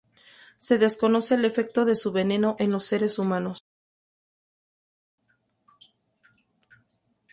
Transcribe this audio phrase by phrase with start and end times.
[0.57, 3.63] Se desconoce el efecto de su veneno en los seres humanos.